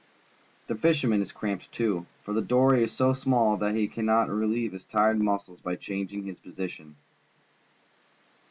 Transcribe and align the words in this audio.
The 0.65 0.73
fisherman 0.73 1.21
is 1.21 1.31
cramped, 1.31 1.71
too, 1.71 2.07
for 2.23 2.33
the 2.33 2.41
dory 2.41 2.83
is 2.83 2.91
so 2.91 3.13
small 3.13 3.57
that 3.57 3.75
he 3.75 3.87
cannot 3.87 4.29
relie^'e 4.29 4.71
his 4.71 4.87
tired 4.87 5.21
muscles 5.21 5.61
by 5.61 5.75
changing 5.75 6.23
his 6.23 6.39
position. 6.39 6.95